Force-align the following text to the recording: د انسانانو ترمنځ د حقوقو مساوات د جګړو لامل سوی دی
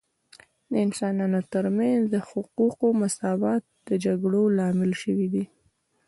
د 0.71 0.73
انسانانو 0.85 1.39
ترمنځ 1.53 2.01
د 2.13 2.15
حقوقو 2.29 2.87
مساوات 3.01 3.63
د 3.87 3.89
جګړو 4.05 4.41
لامل 4.57 4.91
سوی 5.01 5.27
دی 5.33 5.45